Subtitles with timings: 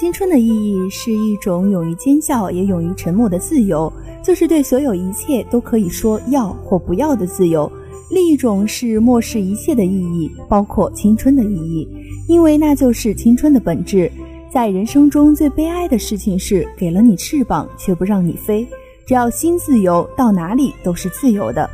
[0.00, 3.92] 青春的意义是一种勇于尖叫也勇于沉默的自由，
[4.24, 7.70] 就是对所有一切都可以说要或不要的自由。
[8.08, 11.86] 另一种是漠视一切的意义，包括青春的意义，
[12.28, 14.10] 因为那就是青春的本质。
[14.50, 18.66] 在人生中最悲哀的事情是给了你翅膀却不让你飞。
[19.04, 21.68] 只要心自由，到哪里都是自由的。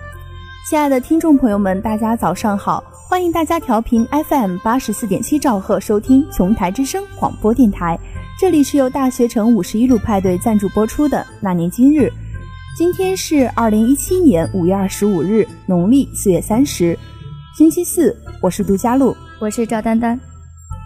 [0.69, 7.97] 亲爱的听众朋友们，大家早上好，欢迎大家调频 FM 八十四点七兆赫收听琼台之声广播电台。
[8.37, 12.07] 这里是由大学城五十一路派对赞助播出的《那年今日》，
[12.77, 16.99] 今天是二零一七年五月二十五日，农历四月三十，
[17.57, 18.15] 星期四。
[18.43, 20.19] 我是杜佳璐，我是赵丹丹。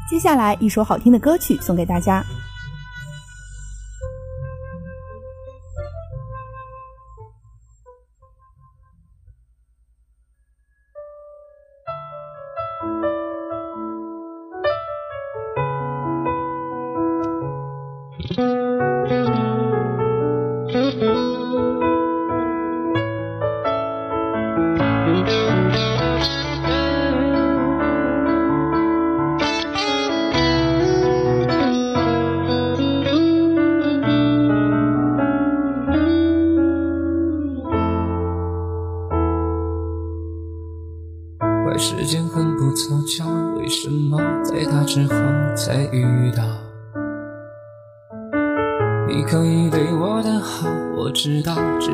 [0.07, 2.23] 接下来一首好听的歌曲送给大家。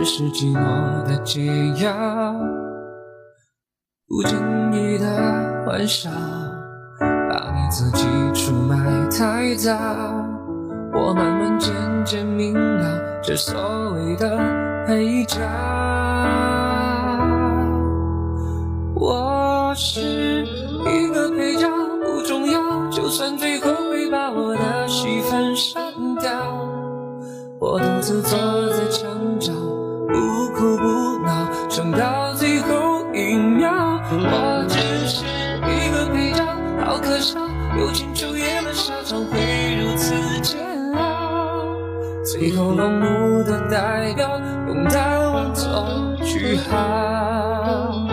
[0.07, 1.45] 是寂寞的解
[1.85, 1.93] 药。
[4.07, 4.39] 不经
[4.73, 6.09] 意的玩笑，
[7.01, 8.77] 把你自己出卖
[9.11, 9.73] 太早。
[10.95, 11.75] 我慢慢渐
[12.05, 14.39] 渐明了，这所谓的
[14.87, 15.41] 配角。
[18.95, 20.47] 我是
[20.87, 21.69] 一个配角，
[22.05, 25.83] 不重要，就算最后会把我的戏份删
[26.21, 26.31] 掉。
[27.59, 28.85] 我独自坐在，
[30.17, 34.01] 不哭不闹，撑到最后一秒。
[34.11, 35.27] 我只是
[35.67, 36.43] 一个配角，
[36.83, 37.39] 好可笑，
[37.79, 40.59] 有情出演的下场会如此煎
[40.95, 41.67] 熬。
[42.25, 48.07] 最后落幕的代表，用淡忘做句号。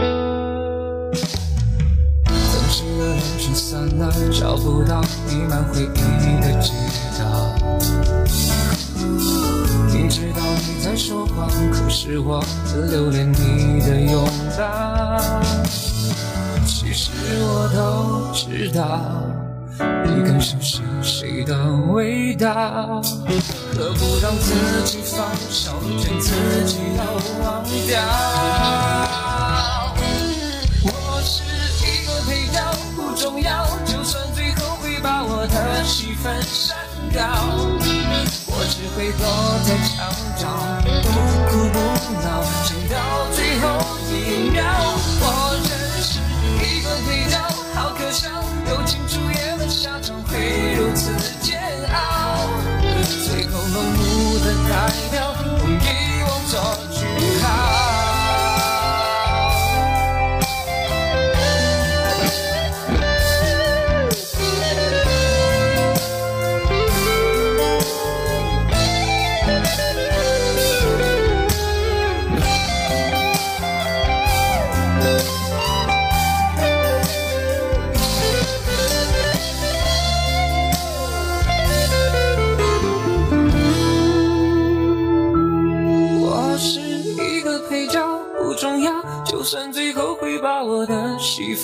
[3.00, 6.74] 人群散了，找不到弥漫回忆的街
[7.18, 7.24] 道。
[9.88, 10.73] 你知道你。
[10.96, 12.44] 说谎，可是我
[12.92, 14.26] 留恋你的拥
[14.58, 15.20] 抱。
[16.66, 17.12] 其实
[17.42, 19.00] 我都知道，
[20.06, 21.56] 你更熟悉谁的
[21.92, 23.02] 味道。
[23.76, 24.54] 何不让自
[24.86, 26.32] 己放手，将自
[26.66, 27.04] 己都
[27.44, 28.00] 忘掉？
[30.84, 30.88] 我
[31.24, 31.44] 是
[31.82, 32.62] 一个配角，
[32.96, 36.78] 不重要，就算最后会把我的戏份删
[37.12, 37.28] 掉，
[38.48, 39.26] 我只会躲
[39.66, 40.48] 在墙角，
[42.14, 42.96] 哭不闹，撑到
[43.32, 43.66] 最后
[44.10, 44.64] 一秒。
[45.20, 45.24] 我
[45.64, 45.70] 真
[46.02, 46.20] 是
[46.60, 47.38] 一个配角，
[47.74, 48.30] 好可笑，
[48.70, 51.60] 友情出演的下场会如此煎
[51.92, 52.48] 熬。
[53.26, 54.72] 最后落幕的代
[55.12, 56.54] 表，我遗忘做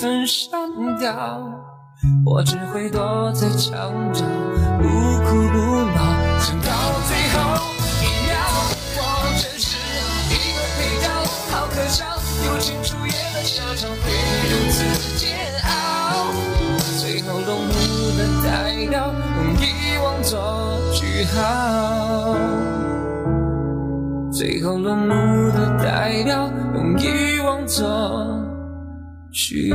[0.00, 0.50] 戏份删
[0.98, 1.38] 掉，
[2.24, 4.24] 我只会躲在墙角，
[4.78, 5.58] 不哭不
[5.92, 6.00] 闹，
[6.40, 6.72] 撑到
[7.06, 7.36] 最后
[8.00, 8.32] 一秒。
[8.96, 8.98] 我
[9.36, 9.76] 真是
[10.30, 11.06] 一个配角，
[11.50, 12.06] 好可笑，
[12.46, 14.00] 友情出演的下场会
[14.48, 14.78] 如此
[15.18, 15.68] 煎熬。
[16.98, 17.70] 最后落幕
[18.16, 22.36] 的代表，用遗忘做句号。
[24.32, 28.39] 最后落幕的代表，用遗忘做。
[29.32, 29.70] 去。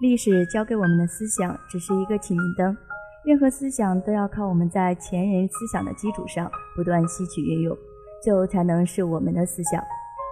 [0.00, 2.74] 历史教给我们的思想只是一个启明灯，
[3.22, 7.76] 任何思想都要靠我们在前人思想的基础上不断吸取运用，
[8.22, 9.78] 最后才能是我们的思想。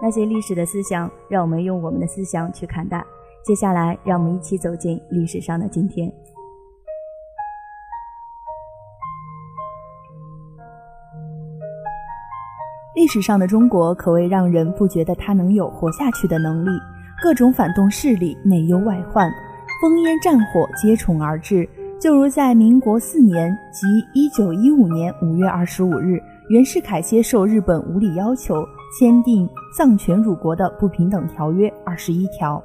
[0.01, 3.05] 那些历史的思想，让我们用我们的思想去看待。
[3.45, 6.11] 接下来，让我们一起走进历史上的今天。
[12.95, 16.69] 历史上的中国可谓让人不觉得它能有活下去的能力，
[17.21, 19.31] 各种反动势力内忧外患。
[19.81, 21.65] 烽烟战火接踵而至，
[22.01, 28.55] 就如在民国四年即一九一五年五月二十五日，袁世凯接受日本无理要求，
[28.99, 32.61] 签订丧权辱国的不平等条约二十一条。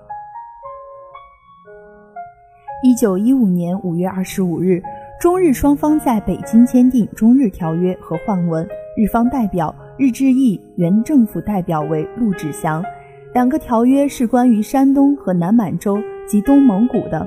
[2.82, 4.82] 一九一五年五月二十五日，
[5.20, 8.66] 中日双方在北京签订中日条约和换文，
[8.96, 12.84] 日方代表日志毅，原政府代表为陆志祥。
[13.32, 15.96] 两个条约是关于山东和南满洲。
[16.26, 17.26] 及东蒙古的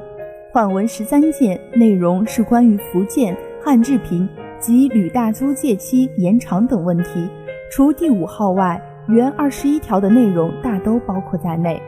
[0.52, 4.28] 缓文十三件，内容是关于福建汉治平
[4.60, 7.30] 及旅大租借期延长等问题。
[7.70, 11.82] 除第五号外，原二十一条的内容大都包括在内。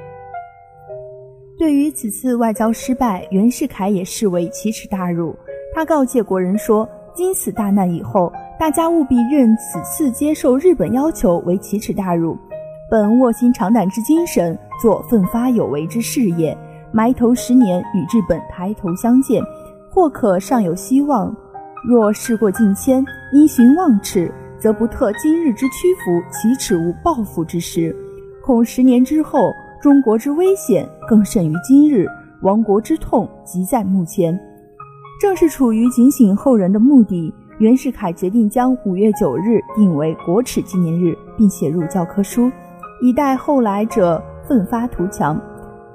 [1.57, 5.35] 对于此次外交失败，袁世凯也视为奇耻大辱。
[5.73, 12.38] 他告诫国人说：“经此大难以后，大家务必认此次接受日本要求为奇耻大辱。
[12.89, 16.56] 本卧薪尝胆之精神，做奋发有为之事业。”
[16.91, 19.44] 埋头十年，与日本抬头相见，
[19.89, 21.31] 或可尚有希望；
[21.88, 27.95] 若事过境迁，因循忘耻，则不特今日之屈服，其耻无报复之时？
[28.44, 32.07] 恐十年之后，中国之危险更甚于今日，
[32.41, 34.38] 亡国之痛即在目前。
[35.21, 42.51] 正是处于警醒后人的目的，袁世凯决定将五月九日定为国耻纪念日，并写入教科书，
[43.01, 45.39] 以待后来者奋发图强。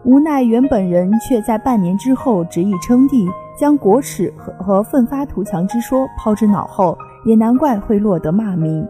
[0.04, 3.26] 无奈原本人却在半年之后执意称帝，
[3.58, 8.86] 将国耻和和奋发图强之说抛之脑后，也难怪会落得骂名。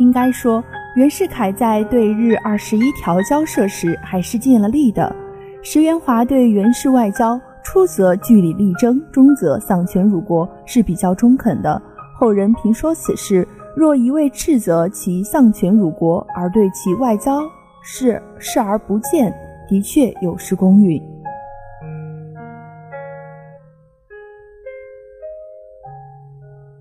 [0.00, 0.62] 应该说，
[0.96, 5.14] 袁世凯在对日二十一条交涉时还是尽了力的。
[5.62, 11.80] 石元华对袁氏外交，初则据理力争，中则丧权辱国，是比较中肯的。
[12.18, 13.46] 后人评说此事，
[13.76, 17.42] 若一味斥责其丧权辱国，而对其外交，
[17.90, 19.32] 是视而不见，
[19.66, 21.02] 的确有失公允。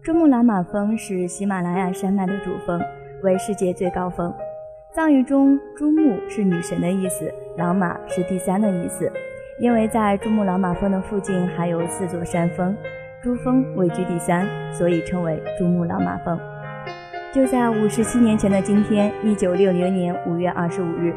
[0.04, 2.82] 珠穆朗玛峰是喜马拉雅山脉的主峰，
[3.24, 4.34] 为世界最高峰。
[4.94, 9.10] 藏语中“珠穆”是女神的意思，“朗玛”是第三的意思。
[9.62, 12.76] 因为在珠穆朗玛峰的附近还有四座山峰，
[13.24, 16.38] 珠峰位居第三，所以称为珠穆朗玛峰。
[17.34, 21.14] 就在五十七年前的今天，一九六零年五月二十五日，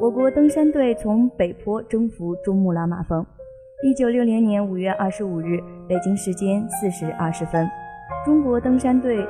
[0.00, 3.24] 我国登山队从北坡征服珠穆朗玛峰。
[3.84, 7.68] 一九六零年五月二十五日，北京时间四时二十分，
[8.24, 9.26] 中国登山队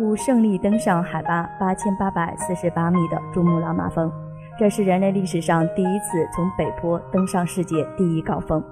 [0.00, 4.10] 五胜利登上海拔八千八百四十八米的珠穆朗玛峰，
[4.58, 8.62] 这是人类历史上第一次从北坡登上世界第一高峰。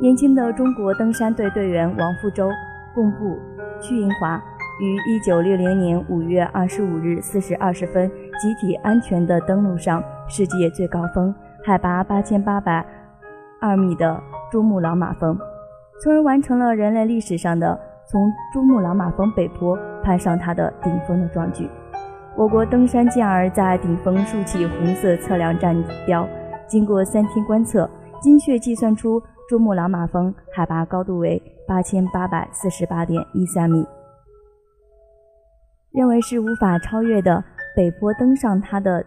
[0.00, 2.48] 年轻的中国登山队队员王富洲、
[2.94, 3.36] 贡布、
[3.80, 4.40] 屈银华。
[4.80, 11.32] 于一九六零年五月二十五日四时二十分，集体安全地登陆上世界最高峰，
[11.64, 12.84] 海拔八千八百
[13.60, 15.38] 二米的珠穆朗玛峰，
[16.02, 17.78] 从而完成了人类历史上的
[18.10, 18.20] 从
[18.52, 21.70] 珠穆朗玛峰北坡攀上它的顶峰的壮举。
[22.36, 26.26] 我国登山健儿在顶峰竖起红色测量站标，
[26.66, 27.88] 经过三天观测，
[28.20, 33.86] 精确计算出珠穆朗玛峰海拔高度为八千八百四十八点一三米。
[35.94, 37.42] 认为是无法超越的
[37.76, 39.06] 北坡，登上它的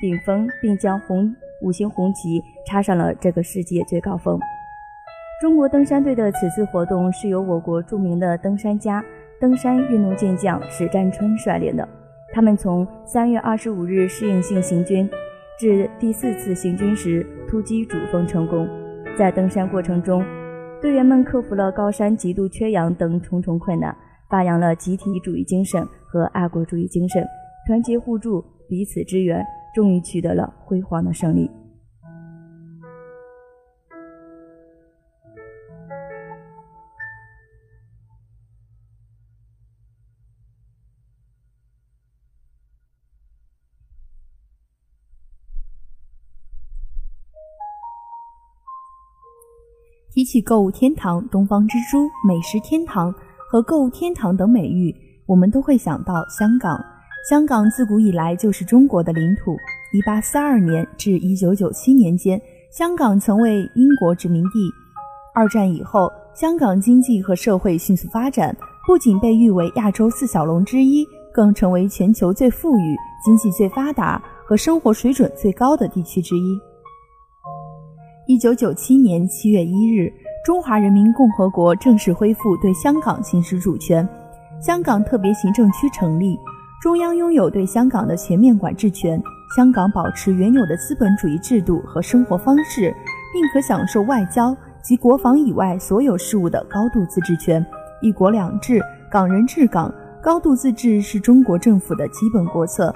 [0.00, 4.40] 顶峰，并将红五星红旗插上了这个世界最高峰。
[5.42, 9.04] 中国登山队的此次活动是由我国著名的登山家、
[9.38, 11.86] 登山运动健将史占春率领的。
[12.32, 15.06] 他们从三月二十五日适应性行军，
[15.58, 18.66] 至第四次行军时突击主峰成功。
[19.14, 20.24] 在登山过程中，
[20.80, 23.94] 队员们克服了高山极度缺氧等重重困难。
[24.28, 27.24] 发扬了集体主义精神和爱国主义精神，
[27.66, 31.50] 团结互助，彼此支援，终于取得了辉煌的胜利。
[50.10, 53.12] 提起购物天堂、东方之珠、美食天堂。
[53.54, 54.92] 和购物天堂等美誉，
[55.26, 56.76] 我们都会想到香港。
[57.30, 59.56] 香港自古以来就是中国的领土
[60.04, 62.42] ，（1842 年至1997年间），
[62.76, 64.58] 香港曾为英国殖民地。
[65.32, 68.52] 二战以后，香港经济和社会迅速发展，
[68.88, 76.58] 不仅被誉为亚洲四小龙之一，更成为全球最富裕、经济最发达和生活水准最高的地区之一。
[78.36, 80.12] 1997年7月1日，
[80.44, 84.06] 中华人民共和国正式恢复对香港行使主权，
[84.60, 86.38] 香港特别行政区成立，
[86.82, 89.18] 中央拥有对香港的全面管制权，
[89.56, 92.94] 香港保持原有的资本主义制度和生活方式，
[93.32, 94.54] 并可享受外交。
[94.82, 97.64] 及国防以外所有事务的高度自治权，
[98.02, 99.90] 一国两制，港人治港，
[100.22, 102.92] 高度自治是中国政府的基本国策。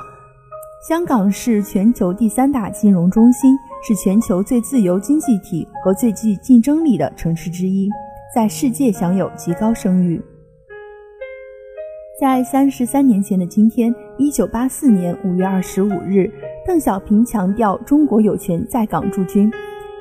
[0.87, 7.89] 香港是全球第三大金融中心，是全球最自由经济体和最具竞争力的城市之一，
[8.35, 10.21] 在世界享有极高声誉。
[12.21, 16.29] 在三十三年前的今天，一九八四年五月二十五日，
[16.67, 19.51] 邓小平强调中国有权在港驻军。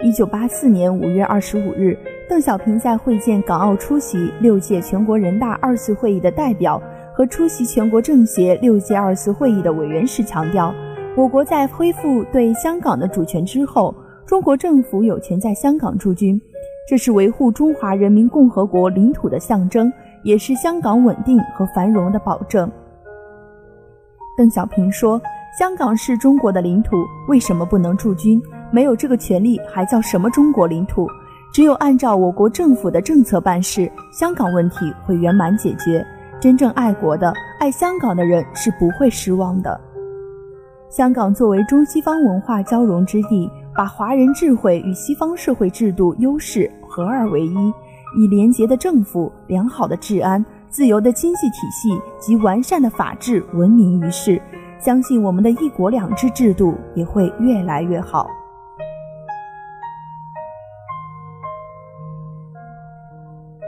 [0.02, 1.96] 一九八四年五月二十五日，
[2.28, 6.82] 邓小平在会见港澳出席六届全国人大二次会议的代表
[7.14, 10.74] 和出席全国政协六届二次会议的委员时强调，
[11.18, 13.92] 我国在恢复对香港的主权之后，
[14.24, 16.40] 中国政府有权在香港驻军，
[16.88, 22.72] 这是维护中华人民共和国领土的象征，也是香港稳定和繁荣的保证。
[24.38, 25.20] 邓小平说
[25.58, 26.96] ：“香港是中国的领土，
[27.28, 31.08] 为什么不能驻军？”没有这个权利，还叫什么中国领土？
[31.52, 36.06] 只有按照我国政府的政策办事，香港问题会圆满解决。
[36.40, 39.82] 真正爱国的、爱香港的人是不会失望的。
[40.90, 47.74] 香港作为中西方文化交融之地，把华人智慧与西方社会制度优势合二为一，
[48.18, 51.90] 以廉洁的政府、良好的治安、自由的经济体系
[52.20, 54.42] 及完善的法治闻名于世。
[54.80, 58.30] 相信我们的一国两制制度也会越来越好。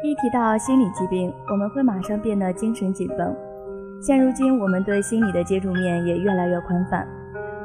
[0.03, 3.35] 一提到心理疾病，我们会马上变得精神紧绷。
[4.01, 7.05] 现如今，我们对心理的接触面也越来越宽泛。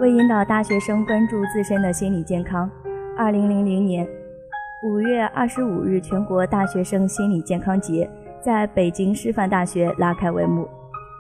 [0.00, 2.68] 为引导大学生关注自身的心理健康，
[3.16, 4.04] 二零零零年
[4.84, 8.10] 五月二十五日，全国大学生心理健康节
[8.40, 10.68] 在北京师范大学拉开帷幕。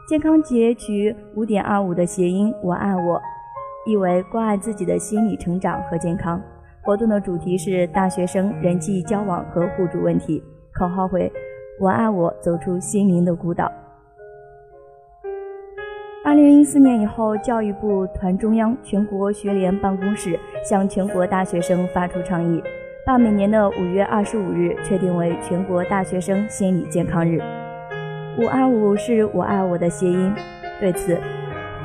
[0.08, 3.22] 健康节取五点二五的谐音“我爱我”，
[3.86, 6.42] 意为关爱自己的心理成长和健康。
[6.82, 10.42] 活动的主题是大学生人际交往和互助问题。
[10.72, 11.32] 口号为
[11.78, 13.70] “我爱我，走出心灵的孤岛”。
[16.34, 20.36] 二零零四年以后，教育部团中央全国学联办公室
[20.68, 22.60] 向全国大学生发出倡议，
[23.06, 27.38] 把每年的五月二十五日确定为全国大学生心理健康日。
[28.36, 30.34] “五二五”是我爱我的谐音。
[30.80, 31.16] 对此，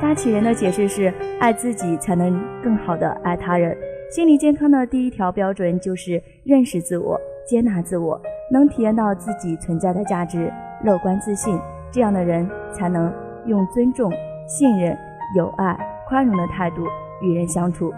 [0.00, 3.78] 发起人的解释是：爱自己才能更好的爱他人。
[4.10, 7.16] 心理健康的第一条标准就是认识自我、
[7.46, 8.20] 接纳自我。
[8.50, 10.52] 能体验到自己存在的价值，
[10.82, 11.56] 乐观自信，
[11.92, 13.14] 这样的人才能
[13.46, 14.12] 用尊重、
[14.50, 14.98] 信任、
[15.36, 15.78] 友爱、
[16.08, 16.84] 宽容的态度
[17.22, 17.94] 与人相处，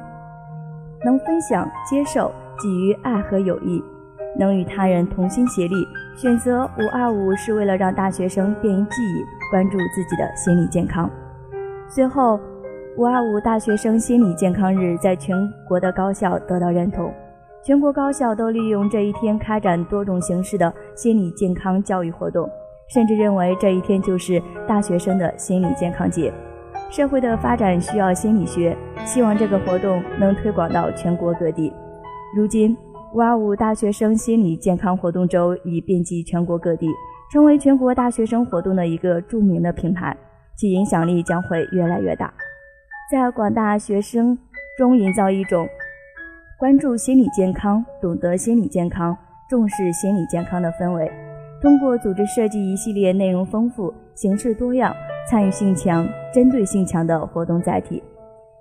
[1.03, 2.31] 能分享、接受、
[2.63, 3.83] 给予爱和友谊，
[4.39, 5.75] 能与他人同心协力。
[6.15, 11.11] 选择五二五是为了让大学生便于记忆，关注自己的心理健康。
[11.89, 12.39] 随后，
[12.99, 15.35] 五二五大学生心理健康日在全
[15.67, 17.11] 国的高校得到认同。
[17.63, 22.47] 全国高校都利用这一天开展多种形式的心理健康教育活动，
[22.93, 26.33] 甚至认为这一天就是大学生的心理健康节。
[26.91, 31.73] 社会的发展需要心理学，希望这个活动能推广到全国各地。
[32.37, 32.77] 如今，
[33.15, 36.89] 五二五大学生心理健康活动周已遍及全国各地，
[37.33, 40.15] 成为全国大学生活动的一个著名的品牌，
[40.55, 42.33] 其影响力将会越来越大，
[43.11, 44.39] 在广大学生
[44.77, 45.67] 中营造一种。
[46.59, 49.17] 关注心理健康，懂得心理健康，
[49.49, 51.11] 重视心理健康的氛围。
[51.63, 54.93] 通过组织设计一系列内容丰富、形式多样、
[55.31, 56.05] 参与性强、
[56.35, 58.03] 针对性强的活动载体，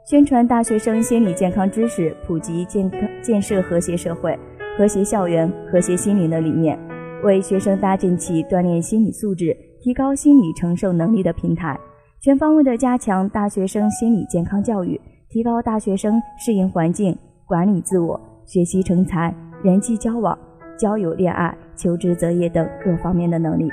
[0.06, 4.38] 宣传大学生心理健康知识，普及健康建设和谐社会、
[4.78, 6.78] 和谐校园、和谐心灵的理念，
[7.24, 11.76] 为学生搭建起锻炼心理素质、提高心理承受能力的平台。
[12.22, 17.18] 全方位的加强大学生心理健康教育，提高大学生适应环境。
[17.48, 20.38] 管理自我、学习成才、人际交往、
[20.82, 23.72] 交友恋爱、求职择业等各方面的能力。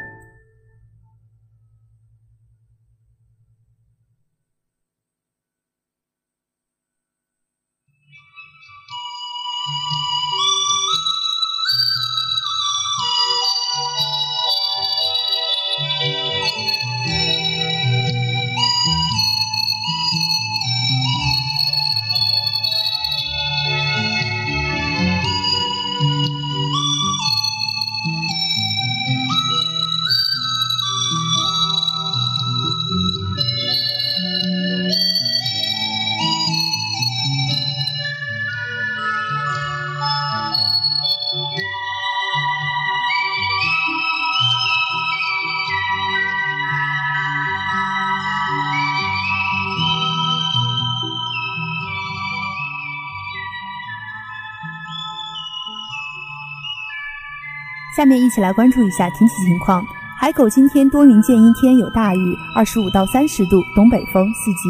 [57.99, 59.85] 下面一起来关注一下天气情况。
[60.17, 64.69] 海口今天多云见阴天，有大雨，二十五到三十度，东北风四级。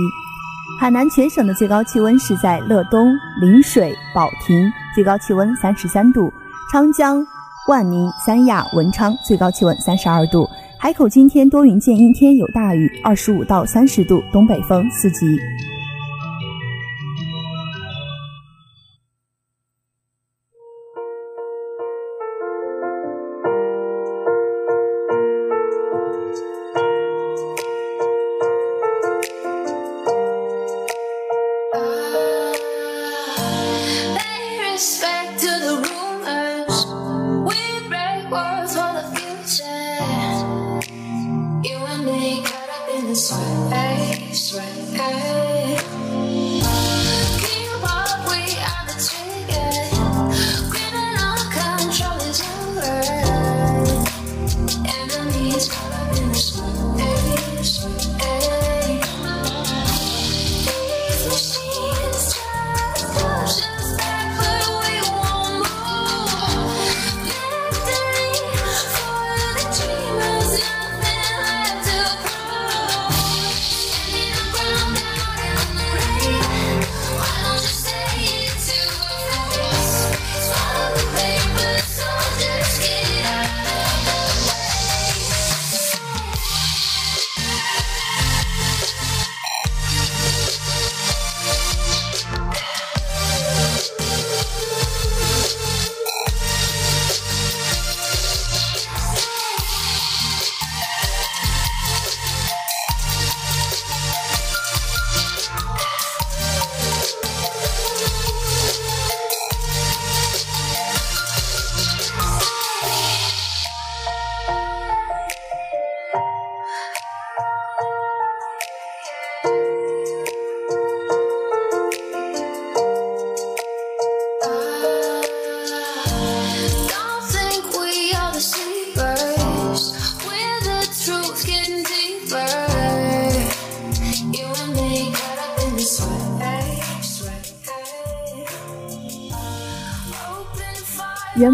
[0.80, 6.32] 海南全省的最高气温是在乐东、陵水、保亭，最高气温三十三度；
[6.72, 7.22] 昌江、
[7.68, 10.48] 万宁、三亚、文昌，最高气温三十二度。
[10.78, 15.38] 海口今天多云见阴天，有大雨，二十五到三十度，东北风四级。
[34.78, 36.86] respect to the rumors.
[37.48, 39.98] We break words for the future.
[41.68, 43.32] You and me caught up in this
[43.72, 45.47] race, race.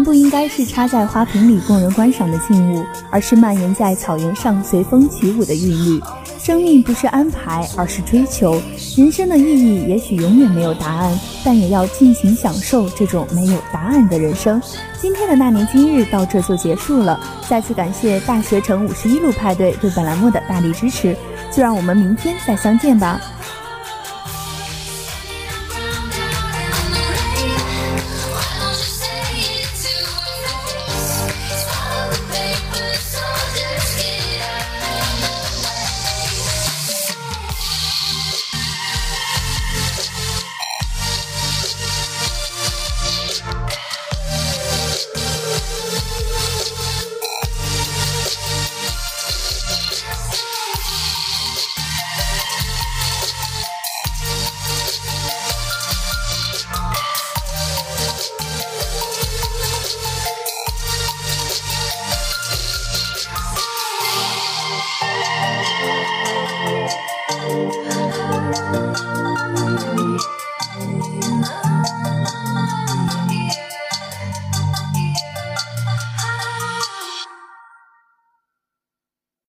[0.05, 5.99] 不应该是插在花瓶里供人观赏的静物，而是蔓延在草原上随风起舞的韵律。
[6.39, 8.61] 生命不是安排，而是追求。
[8.95, 14.61] 人生的意义也许永远没有答案，但也要尽情享受这种没有答案的人生。
[15.01, 21.17] 今天的那年今日到这就结束了，再次感谢大学城五十一路派对对本栏目的大力支持，
[21.51, 23.19] 就让我们明天再相见吧。